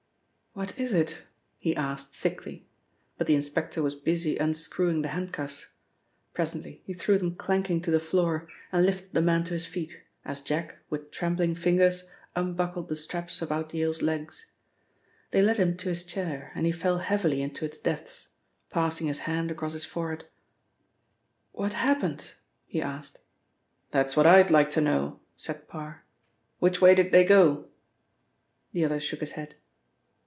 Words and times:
"What 0.53 0.77
is 0.77 0.91
it?" 0.91 1.19
he 1.61 1.77
asked 1.77 2.13
thickly, 2.13 2.67
but 3.17 3.25
the 3.25 3.35
inspector 3.35 3.81
was 3.81 3.95
busy 3.95 4.35
unscrewing 4.37 5.01
the 5.01 5.07
handcuffs. 5.07 5.67
Presently 6.33 6.81
he 6.83 6.93
threw 6.93 7.17
them 7.17 7.35
clanking 7.37 7.79
to 7.83 7.89
the 7.89 8.01
floor, 8.01 8.49
and 8.69 8.85
lifted 8.85 9.13
the 9.13 9.21
man 9.21 9.45
to 9.45 9.53
his 9.53 9.65
feet, 9.65 10.03
as 10.25 10.41
Jack, 10.41 10.79
with 10.89 11.09
trembling 11.09 11.55
fingers, 11.55 12.09
unbuckled 12.35 12.89
the 12.89 12.97
straps 12.97 13.41
about 13.41 13.73
Yale's 13.73 14.01
legs. 14.01 14.47
They 15.31 15.41
led 15.41 15.55
him 15.55 15.77
to 15.77 15.87
his 15.87 16.03
chair, 16.03 16.51
and 16.53 16.65
he 16.65 16.73
fell 16.73 16.97
heavily 16.97 17.41
into 17.41 17.63
its 17.63 17.77
depths, 17.77 18.27
passing 18.69 19.07
his 19.07 19.19
hand 19.19 19.51
across 19.51 19.71
his 19.71 19.85
forehead. 19.85 20.25
"What 21.53 21.71
happened?" 21.71 22.31
he 22.65 22.81
asked. 22.81 23.19
"That's 23.91 24.17
what 24.17 24.27
I'd 24.27 24.51
like 24.51 24.69
to 24.71 24.81
know," 24.81 25.21
said 25.37 25.69
Parr. 25.69 26.03
"Which 26.59 26.81
way 26.81 26.93
did 26.93 27.13
they 27.13 27.23
go?" 27.23 27.69
The 28.73 28.83
other 28.83 28.99
shook 28.99 29.21
his 29.21 29.31
head. 29.31 29.55